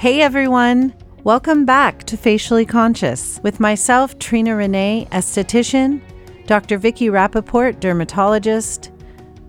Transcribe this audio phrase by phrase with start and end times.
[0.00, 0.94] Hey everyone!
[1.24, 6.00] Welcome back to Facially Conscious with myself, Trina Renee, esthetician,
[6.46, 6.78] Dr.
[6.78, 8.92] Vicki Rappaport, dermatologist,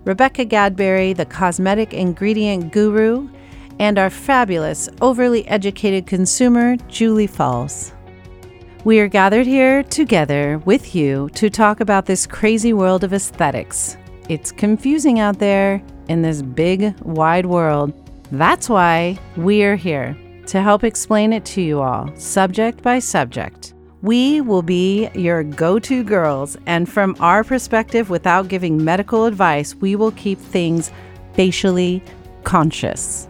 [0.04, 3.30] Rebecca Gadberry, the cosmetic ingredient guru,
[3.78, 7.94] and our fabulous, overly educated consumer, Julie Falls.
[8.84, 13.96] We are gathered here together with you to talk about this crazy world of aesthetics.
[14.28, 17.94] It's confusing out there in this big, wide world.
[18.30, 20.14] That's why we're here
[20.52, 23.72] to help explain it to you all, subject by subject.
[24.02, 29.74] We will be your go to girls, and from our perspective, without giving medical advice,
[29.76, 30.92] we will keep things
[31.32, 32.02] facially
[32.44, 33.28] conscious.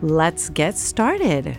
[0.00, 1.58] Let's get started.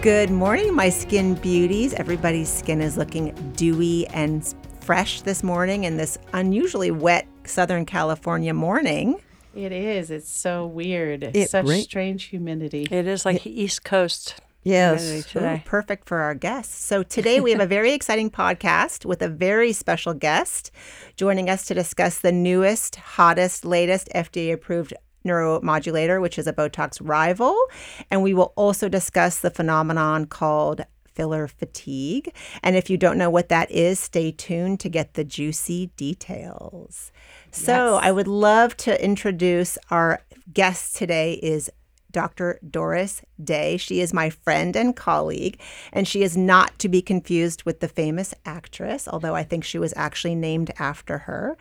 [0.00, 1.92] Good morning, my skin beauties.
[1.92, 4.42] Everybody's skin is looking dewy and
[4.80, 9.16] fresh this morning in this unusually wet Southern California morning.
[9.54, 10.10] It is.
[10.10, 11.22] It's so weird.
[11.24, 12.86] It's It such rain- strange humidity.
[12.90, 15.02] It is like East Coast Yes.
[15.32, 16.84] humidity Ooh, perfect for our guests.
[16.84, 20.70] So today we have a very exciting podcast with a very special guest
[21.16, 24.94] joining us to discuss the newest, hottest, latest FDA approved
[25.26, 27.56] neuromodulator, which is a Botox rival.
[28.10, 32.32] And we will also discuss the phenomenon called filler fatigue.
[32.62, 37.10] And if you don't know what that is, stay tuned to get the juicy details.
[37.52, 38.04] So Yes.
[38.04, 41.70] I would love to introduce our guest today is
[42.12, 42.58] Dr.
[42.68, 43.76] Doris Day.
[43.76, 45.60] She is my friend and colleague,
[45.92, 49.78] and she is not to be confused with the famous actress, although I think she
[49.78, 51.56] was actually named after her.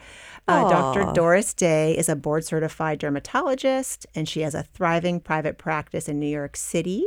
[0.50, 1.14] Uh, Dr.
[1.14, 6.20] Doris Day is a board certified dermatologist, and she has a thriving private practice in
[6.20, 7.06] New York City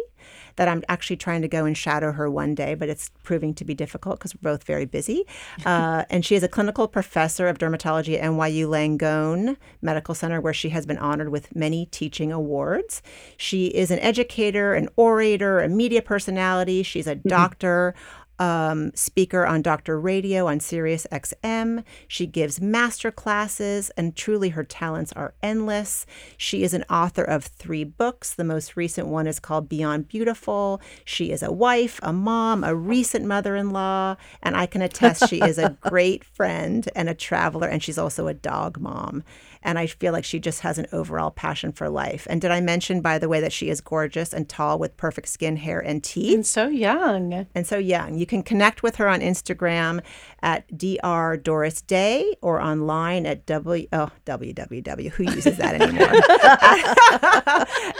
[0.57, 3.65] that I'm actually trying to go and shadow her one day, but it's proving to
[3.65, 5.25] be difficult because we're both very busy.
[5.65, 10.53] Uh, and she is a clinical professor of dermatology at NYU Langone Medical Center, where
[10.53, 13.01] she has been honored with many teaching awards.
[13.37, 16.83] She is an educator, an orator, a media personality.
[16.83, 17.95] She's a doctor.
[18.43, 21.85] Um, speaker on Doctor Radio on Sirius XM.
[22.09, 26.07] She gives master classes, and truly her talents are endless.
[26.37, 28.35] She is an author of three books.
[28.35, 30.81] The most recent one is called Beyond Beautiful.
[31.05, 35.29] She is a wife, a mom, a recent mother in law, and I can attest
[35.29, 39.23] she is a great friend and a traveler, and she's also a dog mom.
[39.63, 42.27] And I feel like she just has an overall passion for life.
[42.31, 45.29] And did I mention, by the way, that she is gorgeous and tall with perfect
[45.29, 46.35] skin, hair, and teeth?
[46.35, 47.47] and so young.
[47.55, 48.17] and so young.
[48.19, 50.03] You can connect with her on Instagram
[50.43, 51.37] at Dr.
[51.37, 55.11] Doris Day or online at w oh www.
[55.11, 56.09] Who uses that anymore?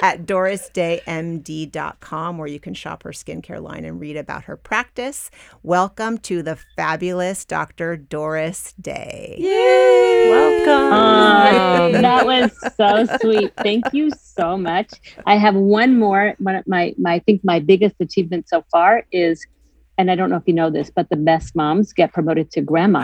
[0.03, 5.31] at dorisdaymd.com where you can shop her skincare line and read about her practice.
[5.63, 7.97] Welcome to the fabulous Dr.
[7.97, 9.37] Doris Day.
[9.39, 10.29] Yay!
[10.31, 10.93] Welcome.
[10.93, 13.53] Uh, Um, that was so sweet.
[13.63, 14.91] Thank you so much.
[15.27, 16.35] I have one more.
[16.39, 19.45] One of my, my, I think my biggest achievement so far is,
[19.99, 22.61] and I don't know if you know this, but the best moms get promoted to
[22.63, 23.01] grandma,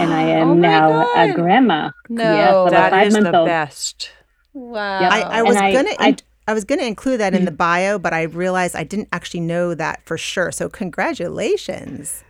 [0.00, 1.90] and I am Oh my now a grandma.
[2.08, 3.46] No, Yes, I'm a that is the five-month-old.
[3.48, 4.10] best.
[4.54, 5.00] Wow.
[5.00, 5.12] Yep.
[5.12, 6.16] I, I was And gonna I- in-
[6.48, 7.56] I was gonna include that in the mm.
[7.56, 10.50] bio, but I realized I didn't actually know that for sure.
[10.50, 12.24] So congratulations.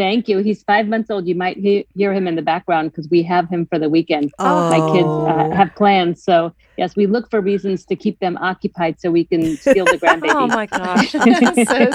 [0.00, 0.38] Thank you.
[0.38, 1.28] He's five months old.
[1.28, 4.32] You might he- hear him in the background because we have him for the weekend.
[4.38, 8.38] Oh, My kids uh, have plans, so yes, we look for reasons to keep them
[8.38, 10.32] occupied so we can steal the grandbaby.
[10.34, 11.10] Oh my gosh.
[11.12, 11.20] so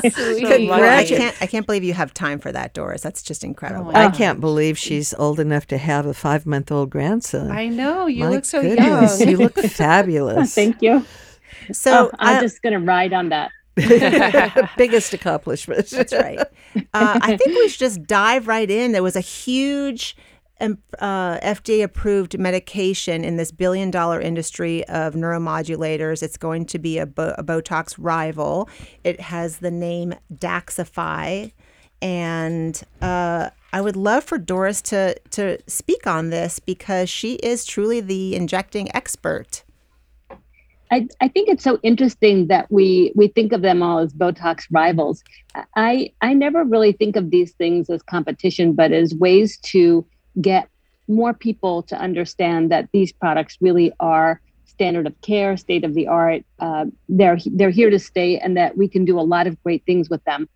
[0.09, 0.69] sweet.
[0.69, 3.01] Well, I can't I can't believe you have time for that, Doris.
[3.01, 3.91] That's just incredible.
[3.91, 4.11] my I Oh.
[4.11, 7.49] can't believe she's old enough to have a five month old grandson.
[7.49, 8.05] I know.
[8.05, 9.29] You My look so goodness, young.
[9.29, 10.53] you look fabulous.
[10.61, 11.03] Thank you.
[11.71, 13.49] So oh, I'm uh, just gonna ride on that.
[14.77, 15.89] Biggest accomplishment.
[15.89, 16.39] that's right.
[16.93, 18.91] Uh, I think we should just dive right in.
[18.91, 20.17] There was a huge
[20.59, 26.21] um, uh, FDA approved medication in this billion dollar industry of neuromodulators.
[26.21, 28.69] It's going to be a, Bo- a Botox rival.
[29.03, 31.53] It has the name Daxxify.
[32.01, 37.65] And uh, I would love for Doris to, to speak on this because she is
[37.65, 39.64] truly the injecting expert.
[40.95, 44.63] I, I think it's so interesting that we we think of them all as Botox
[44.71, 45.21] rivals.
[45.75, 50.05] I I never really think of these things as competition, but as ways to
[50.39, 50.69] get
[51.09, 56.07] more people to understand that these products really are standard of care, state of the
[56.07, 56.43] art.
[56.59, 59.83] Uh, they're they're here to stay, and that we can do a lot of great
[59.85, 60.47] things with them.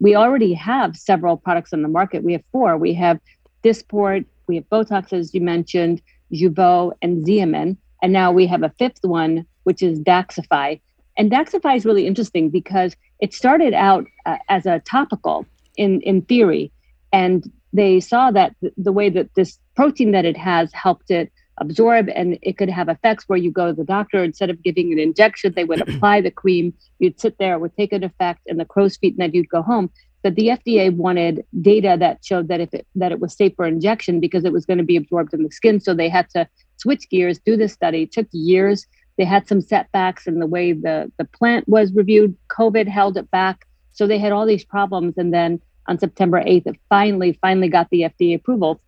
[0.00, 2.24] We already have several products on the market.
[2.24, 2.76] We have four.
[2.76, 3.20] We have
[3.62, 6.02] Dysport, we have Botox, as you mentioned,
[6.32, 7.76] Jeuveau, and Xeomin.
[8.02, 10.80] And now we have a fifth one, which is Daxxify.
[11.16, 15.46] And Daxxify is really interesting because it started out uh, as a topical
[15.76, 16.72] in, in theory.
[17.12, 21.30] And they saw that th- the way that this protein that it has helped it
[21.58, 24.92] absorb and it could have effects where you go to the doctor instead of giving
[24.92, 28.40] an injection they would apply the cream you'd sit there it would take an effect
[28.46, 29.88] and the crow's feet and then you'd go home
[30.22, 33.66] but the fda wanted data that showed that if it that it was safe for
[33.66, 36.48] injection because it was going to be absorbed in the skin so they had to
[36.76, 40.72] switch gears do this study it took years they had some setbacks in the way
[40.72, 42.36] the the plant was reviewed.
[42.48, 43.66] Covid held it back.
[43.92, 45.14] So they had all these problems.
[45.16, 48.80] And then on september 8th it finally finally got the fda approval.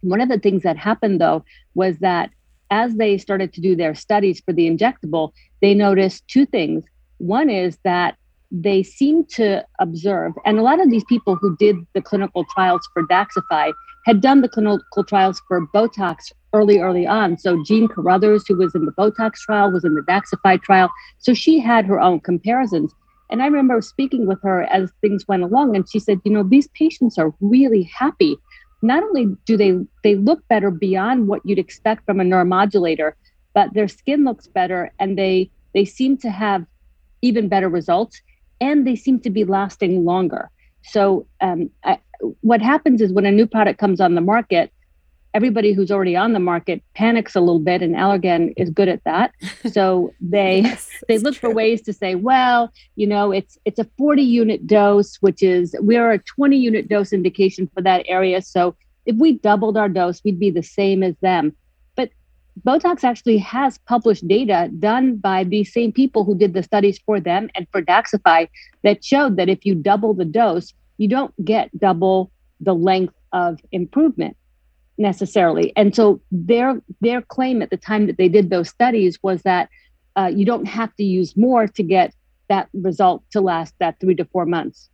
[0.00, 1.44] One of the things that happened though
[1.74, 2.30] was that
[2.70, 6.84] as they started to do their studies for the injectable, they noticed two things.
[7.18, 8.16] One is that
[8.50, 12.88] they seemed to observe, and a lot of these people who did the clinical trials
[12.92, 13.72] for Daxxify
[14.06, 17.38] had done the clinical trials for Botox early, early on.
[17.38, 20.90] So Jean Carruthers, who was in the Botox trial, was in the Daxxify trial.
[21.18, 22.92] So she had her own comparisons.
[23.30, 26.42] And I remember speaking with her as things went along, and she said, you know,
[26.42, 28.36] these patients are really happy
[28.82, 33.12] not only do they they look better beyond what you'd expect from a neuromodulator,
[33.54, 36.66] but their skin looks better and they they seem to have
[37.22, 38.20] even better results
[38.60, 40.50] and they seem to be lasting longer.
[40.84, 41.98] So um, I,
[42.40, 44.72] what happens is when a new product comes on the market,
[45.34, 49.02] everybody who's already on the market panics a little bit and allergan is good at
[49.04, 49.32] that.
[49.72, 51.50] So they yes, they look true.
[51.50, 55.74] for ways to say well you know it's it's a 40 unit dose which is
[55.80, 58.42] we're a 20 unit dose indication for that area.
[58.42, 58.74] So
[59.06, 61.54] if we doubled our dose we'd be the same as them.
[61.96, 62.10] But
[62.66, 67.20] botox actually has published data done by these same people who did the studies for
[67.20, 68.48] them and for daxxify
[68.82, 72.30] that showed that if you double the dose you don't get double
[72.60, 74.36] the length of improvement
[75.02, 75.72] necessarily.
[75.76, 79.68] And so their their claim at the time that they did those studies was that
[80.16, 82.14] uh, you don't have to use more to get
[82.48, 84.88] that result to last that three to four months.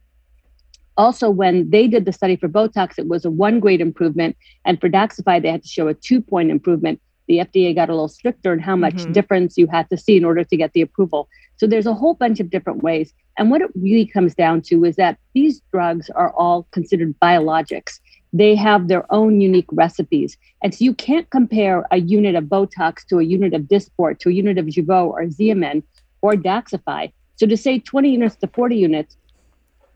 [0.97, 4.81] Also, when they did the study for Botox, it was a one grade improvement, and
[4.81, 7.01] for Daxxify, they had to show a two point improvement.
[7.29, 9.13] The FDA got a little stricter in how much mm-hmm.
[9.13, 11.29] difference you had to see in order to get the approval.
[11.59, 13.13] So there's a whole bunch of different ways.
[13.37, 18.01] And what it really comes down to is that these drugs are all considered biologics
[18.33, 20.37] they have their own unique recipes.
[20.63, 24.29] And so you can't compare a unit of Botox to a unit of Dysport to
[24.29, 25.83] a unit of Jeuveau or Xeomin
[26.21, 27.13] or Daxxify.
[27.37, 29.17] So to say 20 units to 40 units,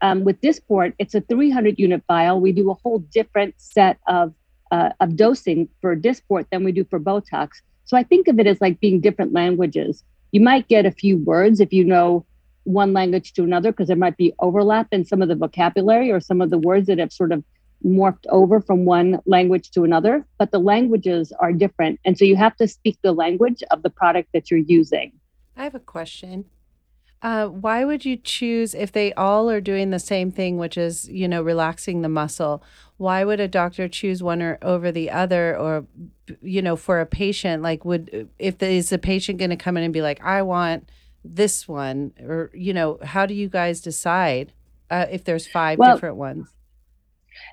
[0.01, 2.41] um, with Dysport, it's a 300 unit vial.
[2.41, 4.35] We do a whole different set of,
[4.71, 7.61] uh, of dosing for Dysport than we do for Botox.
[7.85, 10.03] So I think of it as like being different languages.
[10.33, 12.25] You might get a few words if you know
[12.65, 16.21] one language to another because there might be overlap in some of the vocabulary or
[16.21, 17.45] some of the words that have sort of
[17.85, 22.01] morphed over from one language to another, but the languages are different.
[22.05, 25.13] And so you have to speak the language of the product that you're using.
[25.57, 26.47] I have a question.
[27.23, 31.09] Uh, why would you choose if they all are doing the same thing, which is
[31.09, 32.65] you know relaxing the muscle?
[32.97, 35.87] Why would a doctor choose one or over the other, or
[36.41, 37.63] you know for a patient?
[37.63, 40.43] Like, would if the, is the patient going to come in and be like, I
[40.43, 40.89] want
[41.25, 44.53] this one, or you know, how do you guys decide
[44.91, 46.49] uh, if there's five well, different ones?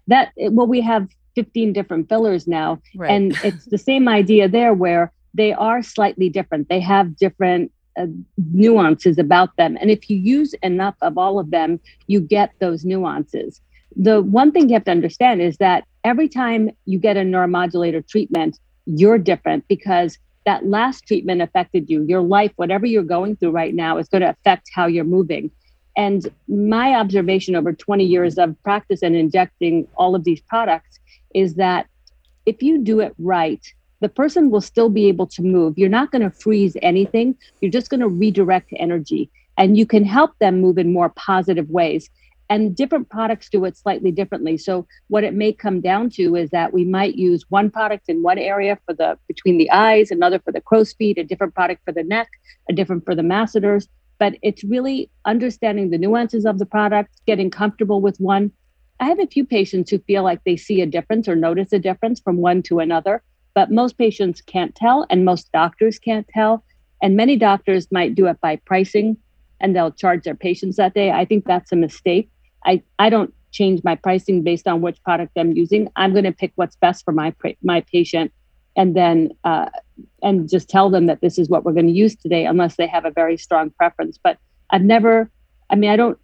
[0.07, 3.11] That well we have 15 different fillers now right.
[3.11, 6.69] and it's the same idea there where they are slightly different.
[6.69, 8.07] They have different uh,
[8.51, 12.85] nuances about them and if you use enough of all of them you get those
[12.85, 13.61] nuances.
[13.95, 18.07] The one thing you have to understand is that every time you get a neuromodulator
[18.07, 22.03] treatment you're different because that last treatment affected you.
[22.03, 25.51] Your life whatever you're going through right now is going to affect how you're moving
[25.99, 30.97] and my observation over 20 years of practice and injecting all of these products
[31.35, 31.87] is that
[32.45, 33.61] if you do it right,
[33.99, 35.77] the person will still be able to move.
[35.77, 37.35] You're not going to freeze anything.
[37.59, 41.69] You're just going to redirect energy and you can help them move in more positive
[41.69, 42.09] ways.
[42.49, 44.57] And different products do it slightly differently.
[44.57, 48.23] So what it may come down to is that we might use one product in
[48.23, 51.83] one area for the between the eyes, another for the crow's feet, a different product
[51.83, 52.29] for the neck,
[52.69, 53.89] a different for the masseters
[54.19, 58.51] but it's really understanding the nuances of the product, getting comfortable with one.
[58.99, 61.79] I have a few patients who feel like they see a difference or notice a
[61.79, 63.23] difference from one to another,
[63.55, 66.63] but most patients can't tell, and most doctors can't tell.
[67.01, 69.17] And many doctors might do it by pricing
[69.61, 71.11] and they'll charge their patients that day.
[71.11, 72.29] I think that's a mistake.
[72.65, 75.89] I, I don't change my pricing based on which product I'm using.
[75.95, 77.33] I'm going to pick what's best for my
[77.63, 78.31] my patient
[78.75, 79.69] and then uh,
[80.21, 82.87] and just tell them that this is what we're going to use today unless they
[82.87, 84.37] have a very strong preference but
[84.71, 85.29] i've never
[85.69, 86.17] i mean i don't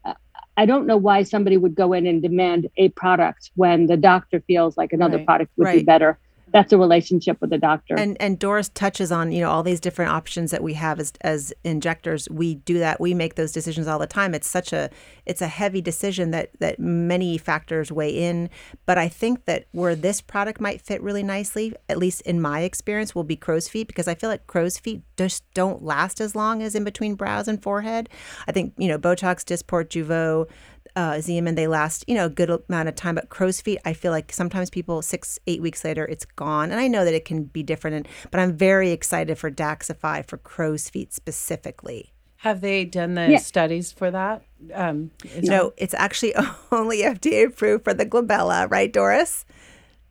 [0.58, 4.42] i don't know why somebody would go in and demand a product when the doctor
[4.48, 5.26] feels like another right.
[5.26, 5.80] product would right.
[5.80, 6.20] be better
[6.56, 7.96] that's a relationship with the doctor.
[8.00, 11.12] And and Doris touches on you know all these different options that we have as
[11.20, 12.30] as injectors.
[12.30, 13.02] We do that.
[13.02, 14.34] We make those decisions all the time.
[14.34, 14.90] It's such a
[15.26, 18.50] it's a heavy decision that that many factors weigh in.
[18.86, 22.62] But I think that where this product might fit really nicely, at least in my
[22.62, 26.38] experience, will be crow's feet because I feel like crow's feet just don't last as
[26.38, 28.08] long as in between brows and forehead.
[28.48, 30.48] I think you know Botox, Dysport, Jeuveau
[30.96, 33.16] uh, Xeomin, they last, you know, a good amount of time.
[33.16, 36.72] But crow's feet, I feel like sometimes people six, eight weeks later, it's gone.
[36.72, 40.26] And I know that it can be different, and, but I'm very excited for Daxxify
[40.28, 42.12] for crow's feet specifically.
[42.38, 43.38] Have they done the Yeah.
[43.40, 44.44] studies for that?
[44.74, 46.34] Um, is No, it's actually
[46.72, 49.46] only FDA approved for the glabella, right, Doris?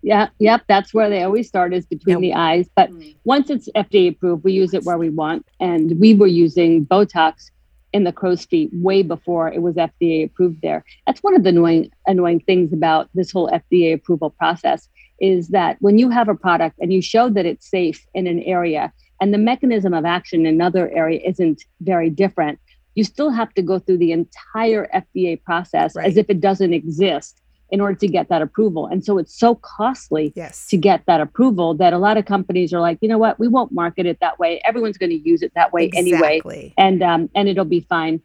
[0.02, 2.68] Yeah, yep, that's where they always start is between Now- the eyes.
[2.76, 2.90] But
[3.24, 5.46] once it's FDA approved, we use it where we want.
[5.60, 7.50] And we were using Botox
[7.94, 10.84] in the crow's feet way before it was FDA approved there.
[11.06, 14.88] That's one of the annoying annoying things about this whole FDA approval process
[15.20, 18.40] is that when you have a product and you show that it's safe in an
[18.40, 22.58] area and the mechanism of action in another area isn't very different,
[22.96, 26.06] you still have to go through the entire FDA process Right.
[26.06, 27.40] as if it doesn't exist
[27.70, 28.86] in order to get that approval.
[28.86, 30.68] And so it's so costly Yes.
[30.68, 33.48] to get that approval that a lot of companies are like, you know what, we
[33.48, 34.60] won't market it that way.
[34.64, 36.40] Everyone's going to use it that way anyway,
[36.78, 38.20] and um, and it'll be fine.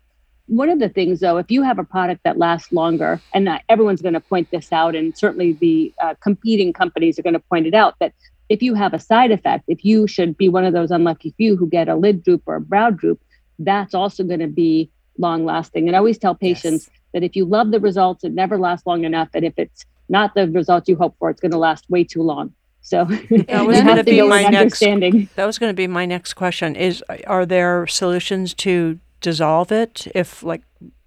[0.48, 4.02] One of the things, though, if you have a product that lasts longer, and everyone's
[4.02, 7.68] going to point this out, and certainly the uh, competing companies are going to point
[7.68, 8.14] it out, that
[8.50, 11.56] if you have a side effect, if you should be one of those unlucky few
[11.56, 13.22] who get a lid droop or a brow droop,
[13.60, 15.88] that's also going to be long lasting.
[15.88, 19.04] And I always tell patients that if you love the results, it never lasts long
[19.04, 19.30] enough.
[19.34, 22.22] And if it's not the results you hope for, it's going to last way too
[22.24, 22.54] long.
[22.82, 25.30] So That you was have gonna be go with my next- understanding.
[25.36, 26.76] That was going to be my next question.
[26.76, 30.62] Is are there solutions to dissolve it if like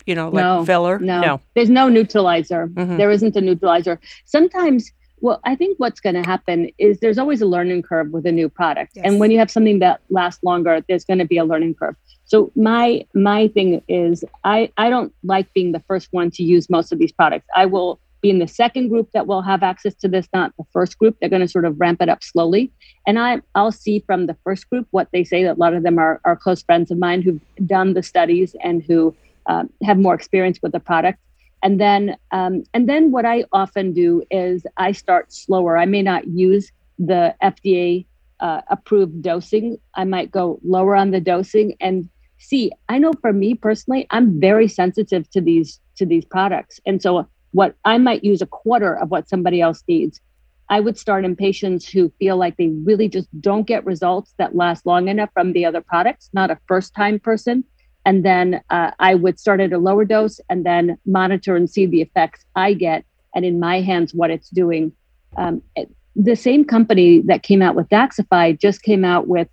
[0.06, 0.98] you know like No, filler?
[0.98, 2.68] No, no, there's no neutralizer.
[2.68, 2.98] Mhm.
[2.98, 3.98] There isn't a neutralizer.
[4.26, 8.26] Sometimes, well, I think what's going to happen is there's always a learning curve with
[8.26, 9.04] a new product, Yes.
[9.06, 11.96] and when you have something that lasts longer, there's going to be a learning curve.
[12.32, 16.70] So my my thing is, I I don't like being the first one to use
[16.70, 17.46] most of these products.
[17.54, 20.64] I will be in the second group that will have access to this, not the
[20.72, 21.14] first group.
[21.20, 22.72] They're going to sort of ramp it up slowly,
[23.06, 25.44] and I I'll see from the first group what they say.
[25.44, 28.56] That a lot of them are are close friends of mine who've done the studies
[28.64, 31.18] and who um, have more experience with the product.
[31.62, 35.76] And then, um, and then what I often do is I start slower.
[35.76, 38.06] I may not use the FDA
[38.40, 39.76] uh, approved dosing.
[39.94, 42.08] I might go lower on the dosing and
[42.42, 42.72] see.
[42.88, 47.28] I know for me personally, I'm very sensitive to these to these products, and so
[47.52, 50.20] what I might use a quarter of what somebody else needs.
[50.68, 54.56] I would start in patients who feel like they really just don't get results that
[54.56, 57.64] last long enough from the other products, not a first time person
[58.04, 61.86] and then uh, I would start at a lower dose and then monitor and see
[61.86, 64.92] the effects I get and in my hands what it's doing.
[65.36, 69.48] Um, it- the same company that came out with Daxxify just came out with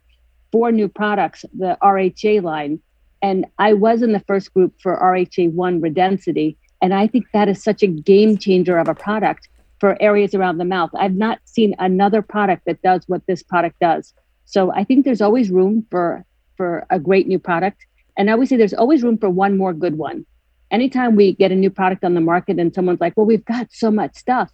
[0.52, 2.80] four new products, the RHA line,
[3.22, 7.62] and I was in the first group for RHA1 Redensity, and I think that is
[7.62, 10.90] such a game changer of a product for areas around the mouth.
[10.94, 14.14] I've not seen another product that does what this product does.
[14.46, 16.26] So I think there's always room for
[16.58, 17.86] for a great new product.
[18.18, 20.26] And I always say there's always room for one more good one.
[20.72, 23.72] Anytime we get a new product on the market and someone's like, well, we've got
[23.72, 24.52] so much stuff.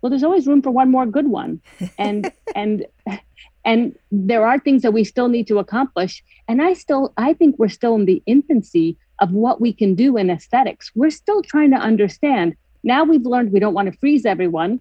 [0.00, 1.60] Well, there's always room for one more good one.
[1.98, 2.86] And and
[3.68, 6.24] and there are things that we still need to accomplish.
[6.48, 10.16] And I still I think we're still in the infancy of what we can do
[10.16, 10.90] in aesthetics.
[10.94, 12.56] We're still trying to understand.
[12.82, 14.80] Now we've learned we don't want to freeze everyone.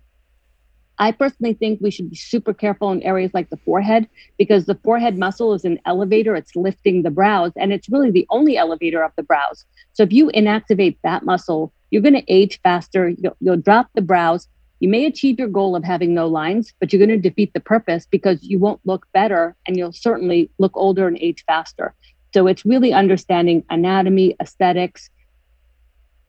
[1.00, 4.80] I personally think we should be super careful in areas like the forehead because the
[4.86, 6.34] forehead muscle is an elevator.
[6.38, 9.66] It's lifting the brows, and it's really the only elevator of the brows.
[9.94, 13.10] So if you inactivate that muscle, you're going to age faster.
[13.10, 14.48] You'll, you'll drop the brows.
[14.80, 17.60] You may achieve your goal of having no lines, but you're going to defeat the
[17.60, 21.96] purpose because you won't look better and you'll certainly look older and age faster.
[22.34, 25.10] So it's really understanding anatomy, aesthetics,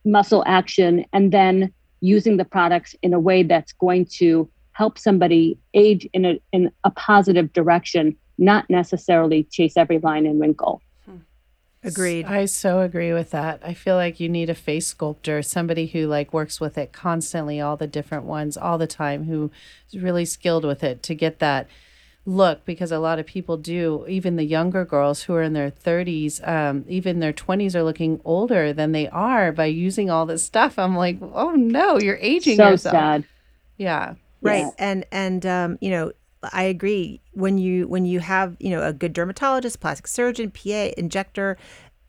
[0.04, 5.58] muscle action, and then using the products in a way that's going to help somebody
[5.74, 10.80] age in a in a positive direction, not necessarily chase every line and wrinkle.
[11.85, 12.26] Agreed.
[12.26, 13.61] I so agree with that.
[13.64, 17.61] I feel like you need a face sculptor, somebody who like works with it constantly,
[17.61, 19.50] all the different ones, all the time, who
[19.92, 21.68] is really skilled with it to get that
[22.26, 22.64] look.
[22.64, 26.47] Because a lot of people do, even the younger girls who are in their 30s,
[26.47, 30.78] um, even their 20s, are looking older than they are by using all this stuff.
[30.80, 32.92] I'm like, oh no, you're aging so yourself.
[32.92, 33.25] sad.
[33.76, 34.14] Yeah.
[34.42, 34.70] right Yeah.
[34.78, 36.11] and and um, you know
[36.52, 40.90] i agree when you when you have you know a good dermatologist plastic surgeon pa
[40.97, 41.57] injector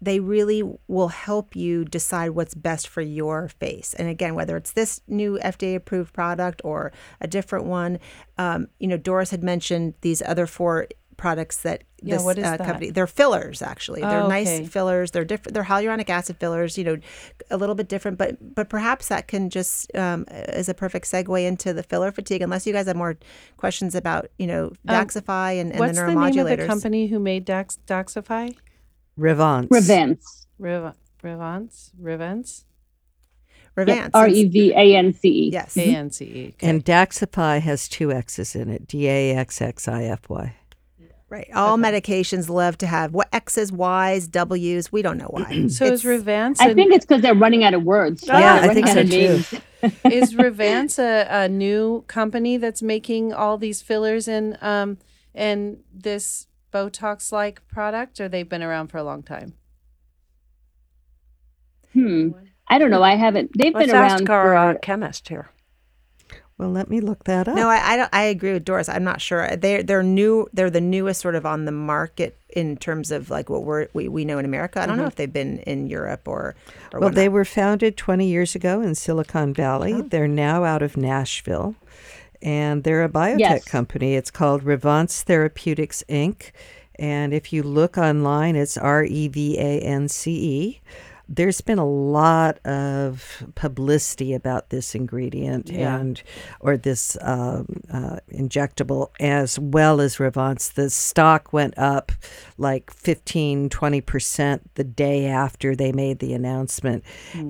[0.02, 3.94] they really will help you decide what's best for your face.
[3.96, 8.00] And again, whether it's this new FDA approved product or a different one,
[8.38, 10.88] um, you know, Doris had mentioned these other four
[11.20, 12.66] products that Yeah, this what is uh, that?
[12.66, 14.44] company they're fillers actually they're Oh, okay.
[14.62, 16.98] nice fillers they're different they're hyaluronic acid fillers you know
[17.52, 20.26] a little bit different but but perhaps that can just um,
[20.62, 23.18] is a perfect segue into the filler fatigue unless you guys have more
[23.58, 27.08] questions about you know Daxxify and, and Um, What's the the, name of the company
[27.08, 28.56] who made Dax, Daxxify?
[29.20, 29.68] Revance.
[29.70, 30.46] Revance.
[30.58, 31.92] Riv- Rivance?
[32.02, 32.64] Rivance?
[33.78, 35.50] Revance R E V A N C E.
[35.52, 36.54] yes A-N-C-E.
[36.58, 36.68] Okay.
[36.68, 40.56] And Daxxify has two X's in it D A X X I F Y.
[41.30, 45.86] right all medications love to have what X's Y's W's we don't know why so
[45.86, 48.26] is It's- Rivance I think it's because they're running out of words.
[48.26, 49.62] Yeah, They're I think so too.
[50.10, 54.98] is Revance a, a new company that's making all these fillers and um
[55.36, 59.54] and this Botox like product, or they've been around for a long time?
[61.94, 62.30] Hmm.
[62.68, 63.02] I don't know.
[63.02, 63.52] I haven't.
[63.58, 65.50] They've Let's been around ask our uh, chemist here.
[66.60, 67.56] Well, let me look that up.
[67.56, 68.10] No, I, I don't.
[68.12, 68.90] I agree with Doris.
[68.90, 69.56] I'm not sure.
[69.56, 70.46] They're they're new.
[70.52, 74.10] They're the newest sort of on the market in terms of like what we're we,
[74.10, 74.82] we know in America.
[74.82, 75.08] I don't know mm-hmm.
[75.08, 76.56] if they've been in Europe or.
[76.92, 79.94] or well, they were founded 20 years ago in Silicon Valley.
[79.94, 80.02] Oh.
[80.02, 81.76] They're now out of Nashville.
[82.42, 83.66] And they're a biotech Yes.
[83.66, 84.16] company.
[84.16, 86.52] It's called Revance Therapeutics Inc.
[86.96, 90.82] And if you look online, it's R E V A N C E.
[91.32, 95.96] There's been a lot of publicity about this ingredient Yeah.
[95.98, 96.22] and
[96.60, 100.74] or this um, uh, injectable as well as Revance.
[100.74, 102.12] The stock went up
[102.58, 107.04] like 15, 20% the day after they made the announcement.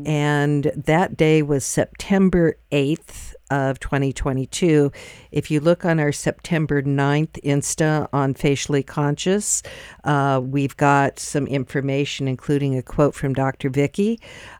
[0.05, 4.91] And that day was September 8th of 2022.
[5.31, 9.63] If you look on our September 9th Insta on Facially Conscious,
[10.03, 13.69] uh, we've got some information, including a quote from Dr.
[13.69, 14.19] Vicki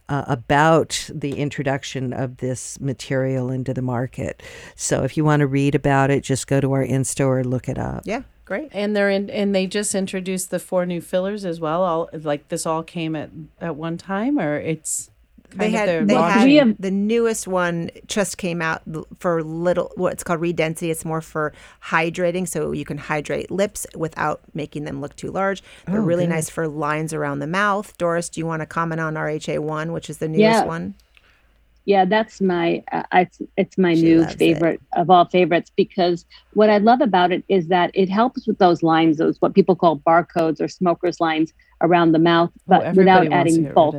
[0.10, 4.42] uh, about the introduction of this material into the market.
[4.76, 7.70] So if you want to read about it, just go to our Insta or look
[7.70, 8.04] it up.
[8.06, 8.70] Yeah, great.
[8.72, 11.84] And they're in, and they just introduced the four new fillers as well.
[11.84, 13.30] All like this all came at
[13.62, 15.19] at one time, or it's kind
[15.56, 18.82] They of their had they had We have- the newest one just came out
[19.20, 20.92] for little what's called redensity.
[20.92, 21.54] It's more for
[21.86, 25.64] hydrating, so you can hydrate lips without making them look too large.
[25.88, 26.34] They're Oh, really good.
[26.36, 27.98] nice for lines around the mouth.
[27.98, 30.66] Doris, do you want to comment on RHA one, which is the newest Yeah.
[30.66, 30.94] one?
[31.86, 32.84] Yeah, that's my.
[32.92, 34.38] Uh, it's it's my She new loves it.
[34.38, 38.60] favorite of all favorites because what I love about it is that it helps with
[38.60, 42.84] those lines, those what people call barcodes or smokers lines around the mouth, Oh, but
[42.84, 43.96] everybody without adding get bulk.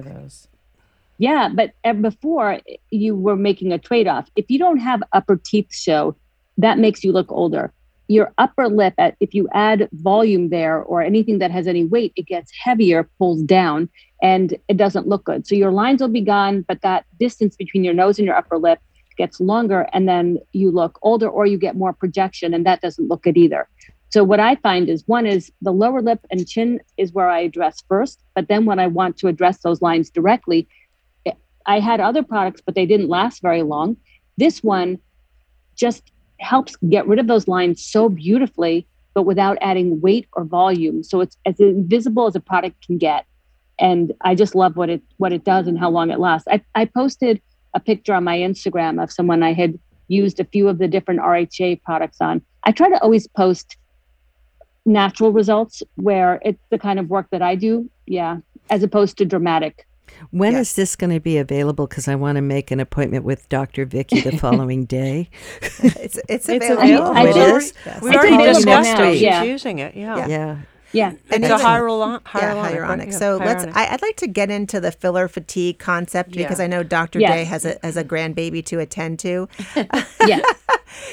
[1.20, 4.30] Yeah, but before you were making a trade off.
[4.37, 6.16] If you don't have upper teeth show,
[6.56, 7.74] that makes you look older.
[8.09, 12.26] Your upper lip, if you add volume there or anything that has any weight, it
[12.26, 13.90] gets heavier, pulls down,
[14.22, 15.46] and it doesn't look good.
[15.46, 18.56] So your lines will be gone, but that distance between your nose and your upper
[18.56, 18.78] lip
[19.18, 23.09] gets longer, and then you look older or you get more projection, and that doesn't
[23.09, 23.68] look good either.
[24.09, 27.40] So what I find is one is the lower lip and chin is where I
[27.40, 30.66] address first, but then when I want to address those lines directly,
[31.66, 33.96] I had other products, but they didn't last very long.
[34.36, 34.98] This one
[35.76, 41.02] just helps get rid of those lines so beautifully, but without adding weight or volume.
[41.02, 43.26] So it's as invisible as a product can get.
[43.78, 46.46] And I just love what it what it does and how long it lasts.
[46.50, 47.40] I, I posted
[47.74, 51.20] a picture on my Instagram of someone I had used a few of the different
[51.20, 52.42] RHA products on.
[52.64, 53.76] I try to always post
[54.84, 57.88] natural results where it's the kind of work that I do.
[58.06, 58.38] Yeah.
[58.70, 59.86] As opposed to dramatic.
[60.30, 60.72] When is Yes.
[60.74, 61.86] this going to be available?
[61.86, 63.84] Because I want to make an appointment with Dr.
[63.86, 65.28] Vicki the following day.
[65.60, 66.82] It's it's It's available.
[66.82, 67.12] available.
[67.16, 68.02] I It just- Yes.
[68.02, 69.12] We've already discussed now, it.
[69.14, 69.42] She's yeah.
[69.42, 69.94] using it.
[69.96, 70.16] Yeah.
[70.16, 70.26] Yeah.
[70.28, 70.56] Yeah.
[70.92, 71.08] Yeah.
[71.30, 72.20] And It's a it's- hyaluronic.
[72.34, 72.70] yeah, hyaluronic.
[72.72, 72.88] hyaluronic.
[72.98, 73.08] right?
[73.12, 73.64] Yeah, So let's.
[73.76, 77.20] I, I'd like to get into the filler fatigue concept because I know Dr.
[77.20, 77.32] Yes.
[77.32, 79.48] Day has a has a grandbaby to attend to.
[80.26, 80.44] Yes.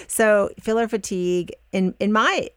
[0.07, 2.49] So filler fatigue, in in my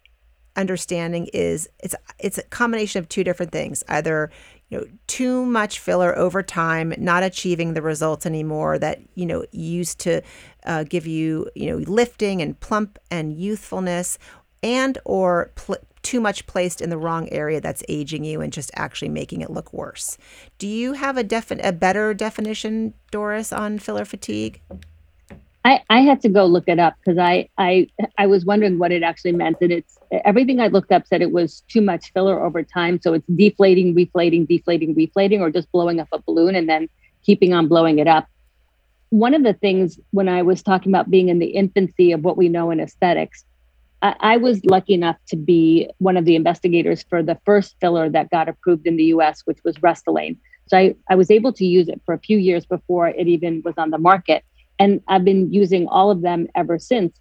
[0.57, 3.85] understanding, is it's it's a combination of two different things.
[3.88, 4.31] Either
[4.71, 9.45] you know too much filler over time, not achieving the results anymore that you know
[9.53, 10.23] used to
[10.65, 14.19] uh, give you you know lifting and plump and youthfulness,
[14.63, 18.71] and or pl- too much placed in the wrong area that's aging you and just
[18.75, 20.17] actually making it look worse.
[20.59, 24.61] Do you have a defi- a better definition, Doris, on filler fatigue?
[25.64, 28.92] I, I had to go look it up because I, I I was wondering what
[28.92, 29.59] it actually meant.
[29.61, 32.99] And it's everything I looked up said it was too much filler over time.
[33.03, 36.88] So it's deflating, reflating, deflating, reflating, or just blowing up a balloon and then
[37.23, 38.27] keeping on blowing it up.
[39.11, 42.38] One of the things when I was talking about being in the infancy of what
[42.38, 43.44] we know in aesthetics,
[44.01, 48.09] I, I was lucky enough to be one of the investigators for the first filler
[48.09, 50.38] that got approved in the US, which was Restylane.
[50.68, 53.61] So I, I was able to use it for a few years before it even
[53.64, 54.44] was on the market.
[54.81, 57.16] And I've been using all of them ever since.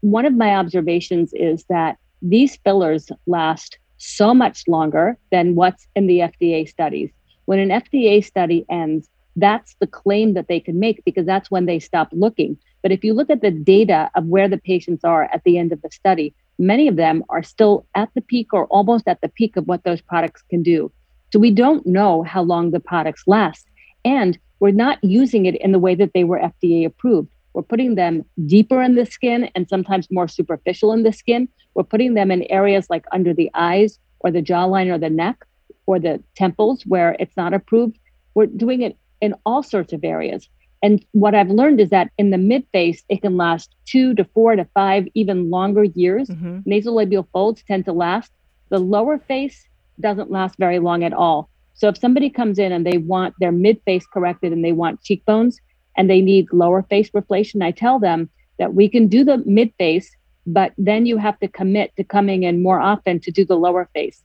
[0.00, 6.06] One of my observations is that these fillers last so much longer than what's in
[6.06, 7.10] the FDA studies.
[7.44, 11.66] When an FDA study ends, that's the claim that they can make because that's when
[11.66, 12.56] they stop looking.
[12.82, 15.72] But if you look at the data of where the patients are at the end
[15.72, 19.28] of the study, many of them are still at the peak or almost at the
[19.28, 20.92] peak of what those products can do.
[21.32, 23.66] So we don't know how long the products last.
[24.04, 27.28] And we're not using it in the way that they were FDA approved.
[27.52, 31.48] We're putting them deeper in the skin and sometimes more superficial in the skin.
[31.74, 35.44] We're putting them in areas like under the eyes or the jawline or the neck
[35.86, 37.98] or the temples where it's not approved.
[38.34, 40.48] We're doing it in all sorts of areas.
[40.80, 44.22] And what I've learned is that in the mid face, it can last two to
[44.22, 46.28] four to five, even longer years.
[46.28, 46.70] Mm-hmm.
[46.70, 48.30] Nasolabial folds tend to last.
[48.68, 49.66] The lower face
[49.98, 51.50] doesn't last very long at all.
[51.74, 55.02] So if somebody comes in and they want their mid face corrected and they want
[55.02, 55.60] cheekbones
[55.96, 59.72] and they need lower face reflation, I tell them that we can do the mid
[59.78, 60.14] face,
[60.46, 63.88] but then you have to commit to coming in more often to do the lower
[63.94, 64.22] face.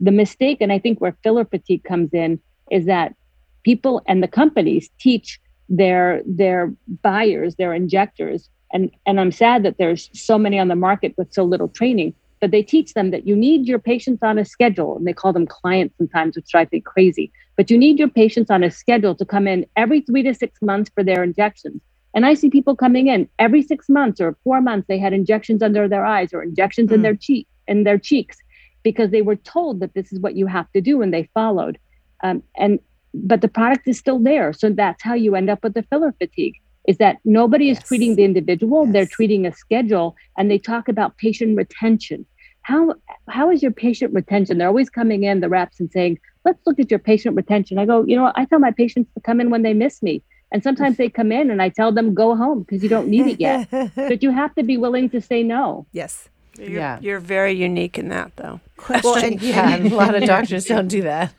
[0.00, 3.14] The mistake, and I think where filler fatigue comes in, is that
[3.62, 9.78] people and the companies teach their their buyers, their injectors, and and I'm sad that
[9.78, 12.14] there's so many on the market with so little training.
[12.40, 15.32] But they teach them that you need your patients on a schedule, and they call
[15.32, 17.32] them clients sometimes, which drives me crazy.
[17.56, 20.60] But you need your patients on a schedule to come in every three to six
[20.60, 21.80] months for their injections.
[22.14, 24.86] And I see people coming in every six months or four months.
[24.88, 26.94] They had injections under their eyes or injections mm.
[26.94, 28.36] in their cheek in their cheeks
[28.82, 31.78] because they were told that this is what you have to do, and they followed.
[32.22, 32.78] Um, and
[33.14, 34.52] but the product is still there.
[34.52, 36.54] So that's how you end up with the filler fatigue
[36.86, 37.78] is that nobody yes.
[37.78, 38.92] is treating the individual, yes.
[38.92, 42.24] they're treating a schedule and they talk about patient retention.
[42.62, 42.94] How
[43.28, 44.58] how is your patient retention?
[44.58, 47.86] They're always coming in the reps and saying, "Let's look at your patient retention." I
[47.86, 50.22] go, "You know, I tell my patients to come in when they miss me."
[50.52, 53.26] And sometimes they come in and I tell them, "Go home because you don't need
[53.26, 55.86] it yet." but you have to be willing to say no.
[55.92, 56.28] Yes.
[56.58, 56.98] You're, yeah.
[57.00, 58.60] You're very unique in that though.
[58.76, 59.10] Question.
[59.10, 61.34] Well, and, yeah, a lot of doctors don't do that.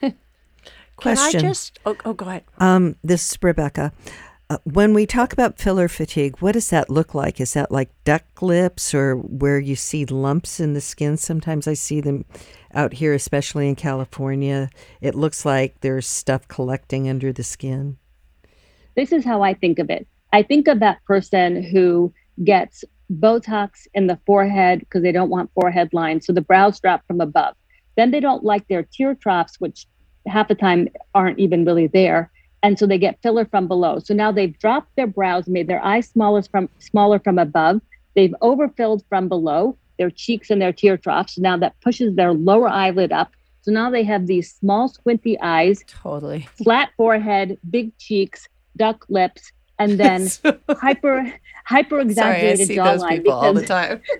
[0.96, 1.40] Question.
[1.40, 1.78] Can I just?
[1.84, 2.44] Oh, oh, go ahead.
[2.58, 3.92] Um, this is Rebecca.
[4.50, 7.38] Uh, when we talk about filler fatigue, what does that look like?
[7.38, 11.18] Is that like duck lips or where you see lumps in the skin?
[11.18, 12.24] Sometimes I see them
[12.72, 14.70] out here, especially in California.
[15.02, 17.98] It looks like there's stuff collecting under the skin.
[18.96, 20.06] This is how I think of it.
[20.32, 25.52] I think of that person who gets Botox in the forehead because they don't want
[25.52, 26.24] forehead lines.
[26.24, 27.54] So the brows drop from above.
[27.96, 29.86] Then they don't like their tear troughs, which
[30.26, 32.30] half the time aren't even really there.
[32.62, 34.00] And so they get filler from below.
[34.00, 37.80] So now they've dropped their brows, made their eyes smaller from smaller from above.
[38.14, 41.34] They've overfilled from below their cheeks and their tear troughs.
[41.34, 43.30] So now that pushes their lower eyelid up.
[43.62, 49.52] So now they have these small squinty eyes, totally flat forehead, big cheeks, duck lips,
[49.78, 50.28] and then
[50.70, 51.32] hyper
[51.66, 53.22] hyper exaggerated jawline.
[53.22, 54.02] Because, all the time.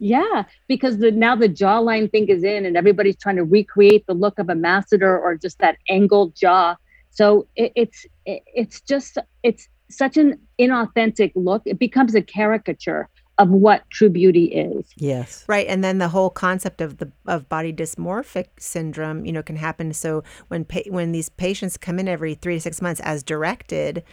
[0.00, 4.14] Yeah, because the now the jawline thing is in, and everybody's trying to recreate the
[4.14, 6.76] look of a masseter or just that angled jaw.
[7.18, 11.62] So it, it's it, it's just it's such an inauthentic look.
[11.66, 14.86] It becomes a caricature of what true beauty is.
[14.96, 15.44] Yes.
[15.48, 15.66] Right.
[15.66, 19.92] And then the whole concept of the of body dysmorphic syndrome, you know, can happen.
[19.94, 24.04] So when pa- when these patients come in every 3 to 6 months as directed,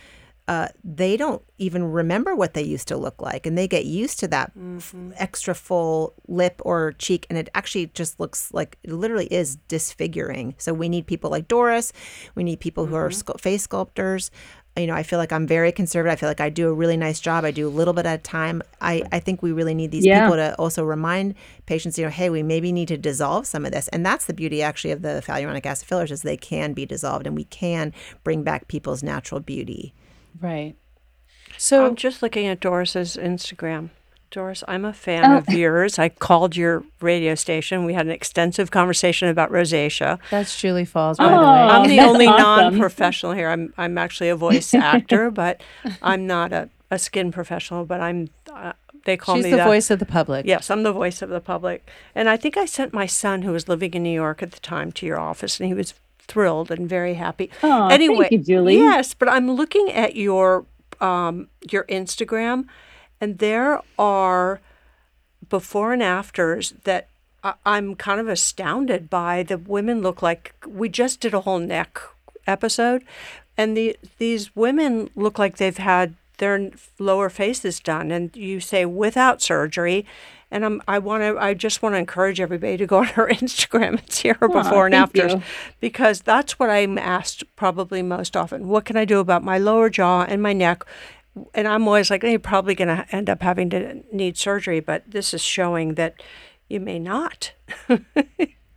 [0.47, 4.19] uh, they don't even remember what they used to look like and they get used
[4.19, 5.11] to that mm-hmm.
[5.11, 9.55] f- extra full lip or cheek and it actually just looks like it literally is
[9.67, 11.91] disfiguring so we need people like doris
[12.35, 12.93] we need people mm-hmm.
[12.93, 13.31] who are mm-hmm.
[13.31, 14.29] scu- face sculptors
[14.77, 16.97] you know i feel like i'm very conservative i feel like i do a really
[16.97, 19.73] nice job i do a little bit at a time i, I think we really
[19.73, 20.25] need these yeah.
[20.25, 21.33] people to also remind
[21.65, 24.33] patients you know hey we maybe need to dissolve some of this and that's the
[24.33, 27.93] beauty actually of the hyaluronic acid fillers is they can be dissolved and we can
[28.23, 29.95] bring back people's natural beauty
[30.39, 30.75] Right.
[31.57, 33.89] So I'm just looking at Doris's Instagram.
[34.31, 35.37] Doris, I'm a fan oh.
[35.37, 35.97] of yours.
[35.97, 37.85] I called your radio station.
[37.85, 40.19] We had an extensive conversation about rosacea.
[40.29, 41.43] That's Julie Falls, by oh, the way.
[41.43, 42.73] I'm the only awesome.
[42.73, 43.49] non-professional here.
[43.49, 45.61] I'm I'm actually a voice actor, but
[46.01, 47.85] I'm not a, a skin professional.
[47.85, 48.29] But I'm.
[48.53, 48.73] Uh,
[49.05, 50.47] they call She's me the, the voice of the public.
[50.47, 51.87] Yes, I'm the voice of the public.
[52.15, 54.59] And I think I sent my son, who was living in New York at the
[54.59, 55.93] time, to your office, and he was
[56.27, 57.49] thrilled and very happy.
[57.63, 58.77] Oh, anyway, you, Julie.
[58.77, 60.65] Yes, but I'm looking at your
[61.01, 62.65] um, your Instagram,
[63.19, 64.61] and there are
[65.49, 67.07] before and afters that
[67.43, 69.43] I- I'm kind of astounded by.
[69.43, 71.99] The women look like we just did a whole neck
[72.47, 73.03] episode,
[73.57, 78.85] and the these women look like they've had their lower faces done, and you say
[78.85, 80.05] without surgery,
[80.55, 83.27] And I'm, I want to, I just want to encourage everybody to go on her
[83.27, 85.41] Instagram and see her before and afters you.
[85.81, 88.69] because that's what I'm asked probably most often.
[88.69, 90.85] What can I do about my lower jaw and my neck?
[91.53, 95.03] And I'm always like, you're probably going to end up having to need surgery, but
[95.05, 96.23] this is showing that
[96.69, 97.51] you may not.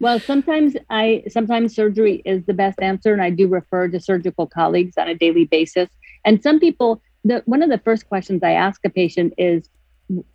[0.01, 4.47] Well, sometimes I sometimes surgery is the best answer, and I do refer to surgical
[4.47, 5.89] colleagues on a daily basis.
[6.25, 9.69] And some people, the one of the first questions I ask a patient is,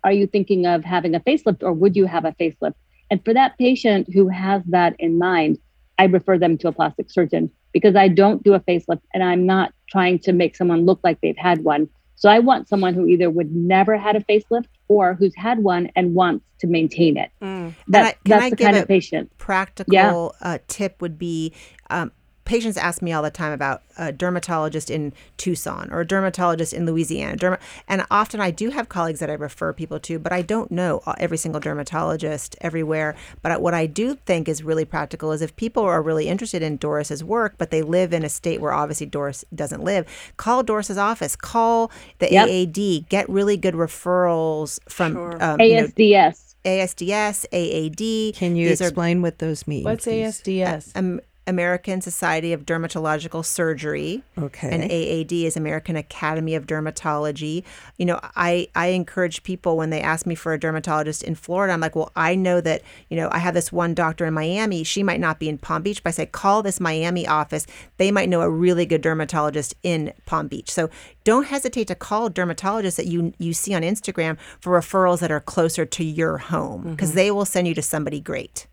[0.02, 2.74] "Are you thinking of having a facelift, or would you have a facelift?"
[3.10, 5.58] And for that patient who has that in mind,
[5.98, 9.46] I refer them to a plastic surgeon because I don't do a facelift, and I'm
[9.46, 11.88] not trying to make someone look like they've had one.
[12.16, 15.90] So I want someone who either would never had a facelift or who's had one
[15.96, 17.30] and wants to maintain it.
[17.42, 17.74] Mm.
[17.88, 19.36] That, I- that's the kind of patient.
[19.36, 21.52] practical uh, tip would be
[21.90, 22.12] um,
[22.44, 26.84] patients ask me all the time about a dermatologist in Tucson or a dermatologist in
[26.86, 27.36] Louisiana.
[27.36, 30.70] Derma- and often I do have colleagues that I refer people to, but I don't
[30.70, 33.14] know uh, every single dermatologist everywhere.
[33.42, 36.76] But what I do think is really practical is if people are really interested in
[36.76, 40.98] Doris's work, but they live in a state where obviously Doris doesn't live, call Doris's
[40.98, 42.48] office, call the Yep.
[42.48, 45.42] AAD, get really good referrals from Sure.
[45.42, 46.54] um, you know, ASDS.
[46.64, 48.32] ASDS, AAD.
[48.34, 49.84] Can you These are explain what those mean?
[49.84, 50.40] What's please?
[50.42, 50.92] ASDS?
[50.94, 54.22] Am- American Society of Dermatological Surgery.
[54.38, 54.70] Okay.
[54.70, 57.64] And AAD is American Academy of Dermatology.
[57.98, 61.72] You know, I, I encourage people when they ask me for a dermatologist in Florida,
[61.72, 64.84] I'm like, well, I know that, you know, I have this one doctor in Miami.
[64.84, 67.66] She might not be in Palm Beach, but I say, call this Miami office.
[67.98, 70.70] They might know a really good dermatologist in Palm Beach.
[70.70, 70.88] So
[71.24, 75.40] don't hesitate to call dermatologists that you, you see on Instagram for referrals that are
[75.40, 77.16] closer to your home because mm-hmm.
[77.16, 78.66] they will send you to somebody great.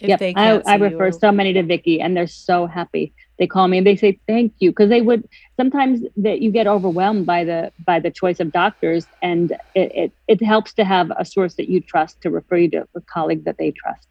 [0.00, 1.12] If yep, they I, can't I see refer you.
[1.12, 3.12] so many to Vicki, and they're so happy.
[3.38, 6.66] They call me and they say thank you because they would sometimes that you get
[6.66, 11.10] overwhelmed by the by the choice of doctors, and it, it it helps to have
[11.18, 14.06] a source that you trust to refer you to a colleague that they trust.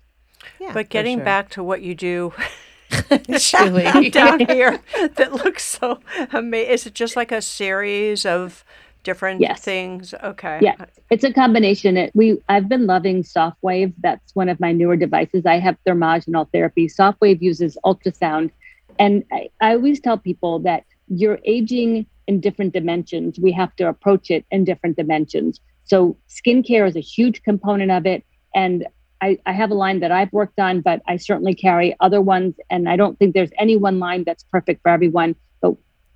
[0.59, 0.71] Yeah.
[0.73, 1.25] But getting sure.
[1.25, 2.33] back to what you do
[3.37, 4.09] Julie.
[4.09, 4.79] down here
[5.15, 5.99] that looks so
[6.31, 6.71] amazing.
[6.71, 8.63] Is it just like a series of
[9.03, 9.61] different Yes.
[9.61, 10.13] things?
[10.23, 10.59] Okay.
[10.61, 10.75] Yeah,
[11.09, 11.97] it's a combination.
[11.97, 13.93] It, we I've been loving Sofwave.
[14.01, 15.45] That's one of my newer devices.
[15.45, 16.87] I have thermogenol therapy.
[16.87, 18.51] Sofwave uses ultrasound,
[18.99, 23.39] and I, I always tell people that you're aging in different dimensions.
[23.39, 25.59] We have to approach it in different dimensions.
[25.85, 28.85] So skincare is a huge component of it, and
[29.21, 32.55] I, I have a line that I've worked on, but I certainly carry other ones,
[32.69, 35.35] and I don't think there's any one line that's perfect for everyone.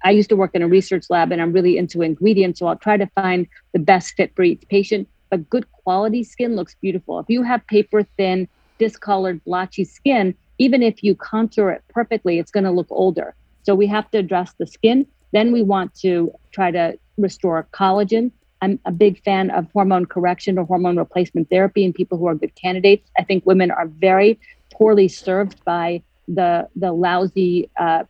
[0.04, 2.60] I used to work in a research lab and I'm really into ingredients.
[2.60, 5.08] So I'll try to find the best fit for each patient.
[5.30, 7.20] But good quality skin looks beautiful.
[7.20, 8.48] If you have paper thin,
[8.80, 13.36] discolored, blotchy skin, even if you contour it perfectly, it's going to look older.
[13.64, 15.06] So we have to address the skin.
[15.32, 18.32] Then we want to try to restore collagen.
[18.62, 22.36] I'm a big fan of hormone correction or hormone replacement therapy in people who are
[22.36, 23.10] good candidates.
[23.18, 24.40] I think women are very
[24.72, 28.04] poorly served by the the lousy uh,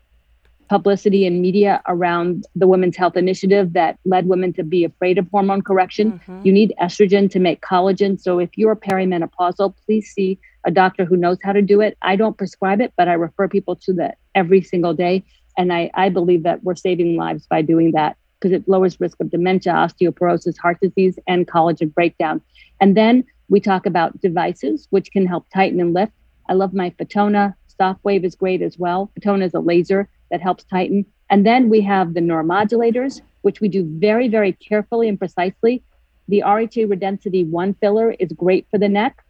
[0.72, 5.28] publicity and media around the Women's Health Initiative that led women to be afraid of
[5.30, 6.22] hormone correction.
[6.26, 6.46] Mhm.
[6.46, 8.18] You need estrogen to make collagen.
[8.18, 11.98] So if you're perimenopausal, please see a doctor who knows how to do it.
[12.02, 15.26] I don't prescribe it, but I refer people to that every single day.
[15.58, 19.20] And I, I believe that we're saving lives by doing that because it lowers risk
[19.20, 22.40] of dementia, osteoporosis, heart disease, and collagen breakdown.
[22.80, 26.14] And then we talk about devices, which can help tighten and lift.
[26.48, 27.56] I love my Fotona.
[27.78, 29.12] Sofwave is great as well.
[29.20, 31.06] Fotona is a laser that helps tighten.
[31.30, 35.84] And then we have the neuromodulators, which we do very, very carefully and precisely.
[36.28, 39.24] The RHA Redensity 1 filler is great for the neck.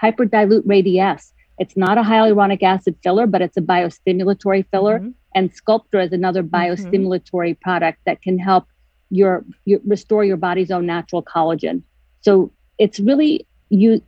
[0.00, 1.32] Hyperdilute Radiesse.
[1.58, 5.00] It's not a hyaluronic acid filler, but it's a biostimulatory filler.
[5.00, 5.14] Mhm.
[5.34, 8.66] And Sculptra is another biostimulatory product that can help
[9.10, 11.82] your, your restore your body's own natural collagen.
[12.20, 14.02] So it's really you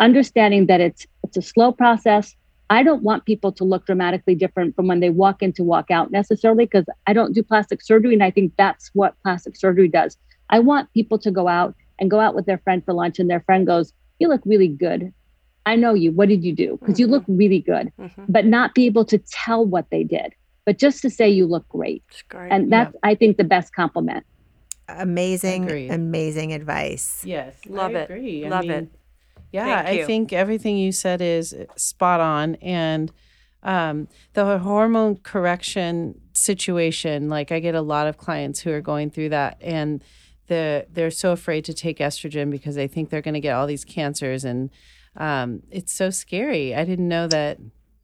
[0.00, 2.34] understanding that it's it's a slow process.
[2.68, 5.90] I don't want people to look dramatically different from when they walk in to walk
[5.90, 9.88] out necessarily because I don't do plastic surgery and I think that's what plastic surgery
[9.88, 10.16] does.
[10.50, 13.30] I want people to go out and go out with their friend for lunch and
[13.30, 15.12] their friend goes, "You look really good."
[15.64, 16.12] I know you.
[16.12, 16.76] What did you do?
[16.80, 18.26] Because you look really good, Mhm.
[18.28, 20.32] but not be able to tell what they did,
[20.64, 22.04] but just to say you look great.
[22.10, 22.52] It's great.
[22.52, 24.24] And that's, I think, the best compliment.
[24.88, 25.90] Amazing, Agreed.
[25.90, 27.24] amazing advice.
[27.26, 28.10] Yes, Love I it.
[28.10, 28.46] Agree.
[28.46, 28.88] I Love mean, it.
[29.52, 30.06] Yeah, Thank I you.
[30.06, 33.10] think everything you said is spot on, and
[33.62, 37.28] um, the hormone correction situation.
[37.28, 40.02] Like, I get a lot of clients who are going through that, and
[40.48, 43.66] the they're so afraid to take estrogen because they think they're going to get all
[43.66, 44.70] these cancers, and
[45.16, 46.74] um, it's so scary.
[46.74, 47.58] I didn't know that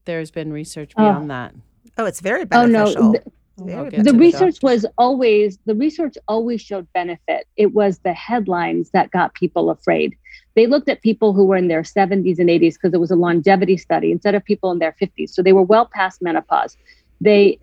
[0.05, 1.02] there's been research Oh.
[1.02, 1.55] beyond that.
[1.98, 2.85] Oh, it's very beneficial.
[3.02, 3.12] Oh, no.
[3.12, 3.12] beneficial.
[3.12, 3.24] th-
[3.59, 4.83] Very get the research doctors.
[4.83, 10.16] was always the research always showed benefit it was the headlines that got people afraid
[10.54, 13.16] they looked at people who were in their 70s and 80s because it was a
[13.16, 16.76] longevity study instead of people in their 50s so they were well past menopause.
[17.20, 17.58] They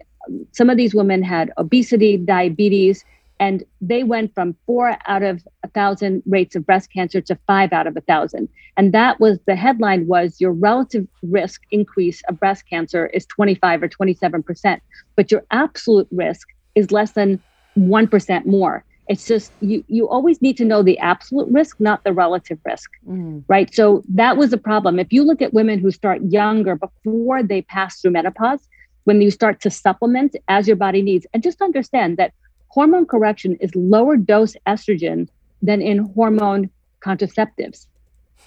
[0.51, 3.05] some of these women had obesity diabetes
[3.39, 7.71] and they went from four out of a thousand rates of breast cancer to five
[7.71, 8.49] out of a thousand.
[8.75, 13.83] And that was the headline was your relative risk increase of breast cancer is 25
[13.83, 14.83] or 27 percent
[15.15, 17.41] but your absolute risk is less than
[17.77, 18.83] 1% more.
[19.09, 22.89] It's just you you always need to know the absolute risk, not the relative risk,
[23.07, 23.43] Mm.
[23.47, 23.73] right?
[23.73, 24.99] So that was a problem.
[24.99, 28.61] If you look at women who start younger before they pass through menopause,
[29.05, 32.33] when you start to supplement as your body needs, and just understand that
[32.67, 35.27] hormone correction is lower dose estrogen
[35.63, 36.69] than in hormone
[37.05, 37.87] contraceptives.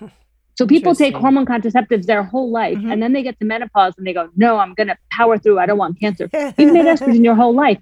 [0.58, 2.92] So people take hormone contraceptives their whole life, Mhm.
[2.92, 5.58] and then they get to menopause and they go, "No, I'm going to power through.
[5.58, 7.80] I don't want cancer." You've made estrogen your whole life.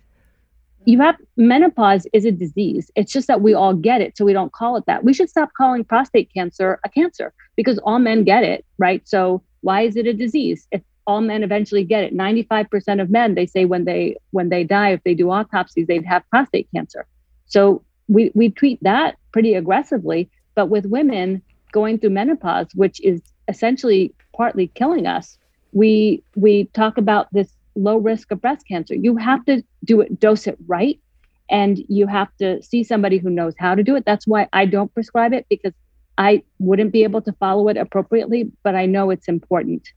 [0.80, 0.90] Mm-hmm.
[0.90, 2.90] You have menopause is a disease.
[2.94, 5.04] It's just that we all get it, so we don't call it that.
[5.04, 9.06] We should stop calling prostate cancer a cancer because all men get it, right?
[9.06, 10.66] So why is it a disease?
[10.70, 14.64] If all men eventually get it, 95% of men they say when they when they
[14.64, 17.06] die, if they do autopsies, they'd have prostate cancer.
[17.46, 23.20] So we we treat that pretty aggressively, but with women going through menopause, which is
[23.48, 25.38] essentially partly killing us,
[25.72, 28.94] we we talk about this low risk of breast cancer.
[28.94, 30.98] You have to do it, dose it right,
[31.50, 34.04] and you have to see somebody who knows how to do it.
[34.04, 35.72] That's why I don't prescribe it because
[36.18, 39.88] I wouldn't be able to follow it appropriately, but I know it's important.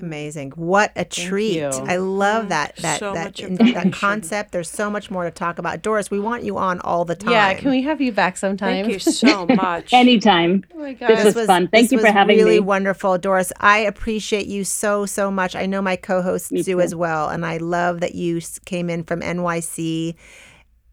[0.00, 0.50] Amazing.
[0.52, 1.56] What a treat.
[1.56, 1.66] you.
[1.68, 2.48] I love mm-hmm.
[2.50, 4.52] that that So that, that concept.
[4.52, 5.82] There's so much more to talk about.
[5.82, 7.32] Doris, we want you on all the time.
[7.32, 8.84] Yeah, can we have you back sometime?
[8.84, 9.92] Thank you so much.
[9.92, 10.64] Anytime.
[10.74, 11.34] oh my gosh, This god.
[11.34, 11.68] was fun.
[11.68, 12.56] Thank you for was having really me.
[12.56, 13.52] Really wonderful, Doris.
[13.60, 15.56] I appreciate you so so much.
[15.56, 16.80] I know my co-hosts Me do too.
[16.80, 20.14] as well, and I love that you came in from NYC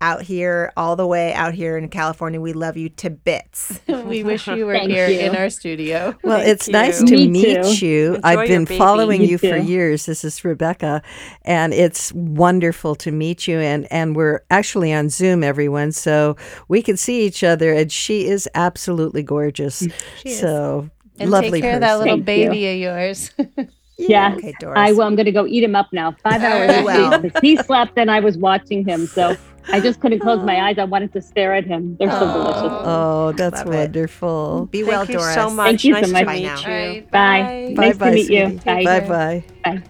[0.04, 2.40] out here all the way out here in California.
[2.42, 3.80] We love you to bits.
[3.88, 5.20] we wish you were Thank here you.
[5.20, 6.14] in our studio.
[6.24, 7.86] Well, Thank it's nice to Me meet too.
[7.88, 8.16] you.
[8.16, 10.06] Enjoy I've been following Me you for years.
[10.06, 11.02] This is Rebecca,
[11.44, 13.60] and it's wonderful to meet you.
[13.60, 16.36] And and we're actually on Zoom, everyone, so
[16.68, 17.72] we can see each other.
[17.72, 19.88] And she is absolutely gorgeous.
[20.18, 20.40] She is.
[20.40, 22.50] So And lovely take care of that little Thank you.
[22.50, 23.32] baby of yours.
[23.96, 24.34] Yeah.
[24.36, 24.78] Okay, Doris.
[24.78, 25.04] I will.
[25.04, 26.16] I'm going to go eat him up now.
[26.24, 27.24] Five oh, hours Very well.
[27.42, 29.06] He slept and I was watching him.
[29.06, 29.38] So
[29.72, 30.78] I just couldn't close my eyes.
[30.78, 31.96] I wanted to stare at him.
[31.98, 32.62] They're so delicious.
[32.86, 33.78] Oh, that's Love it.
[33.78, 34.68] wonderful.
[34.72, 35.34] Be Thank well, you Doris.
[35.36, 35.66] so much.
[35.68, 36.26] Thank you so nice much.
[36.26, 36.60] to meet now.
[36.60, 36.66] you.
[36.66, 37.74] All right, Bye.
[37.76, 38.60] Bye Nice bye, to meet you.
[38.66, 38.84] Bye.
[38.84, 39.44] Bye bye.
[39.64, 39.84] Bye.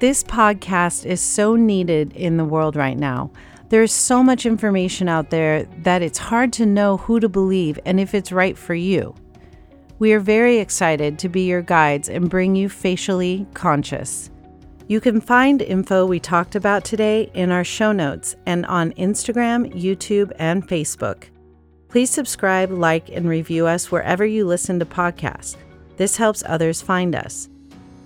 [0.00, 3.30] This podcast is so needed in the world right now.
[3.68, 7.98] There's so much information out there that it's hard to know who to believe and
[8.00, 9.14] if it's right for you.
[9.98, 14.30] We are very excited to be your guides and bring you Facially Conscious.
[14.88, 19.70] You can find info we talked about today in our show notes and on Instagram,
[19.74, 21.24] YouTube, and Facebook.
[21.88, 25.58] Please subscribe, like, and review us wherever you listen to podcasts.
[25.98, 27.50] This helps others find us.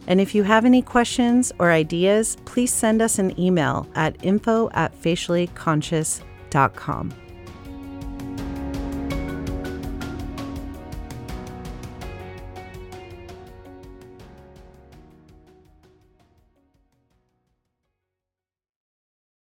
[0.08, 4.68] And if you have any questions or ideas, please send us an email at info
[4.72, 7.14] at faciallyconscious.com.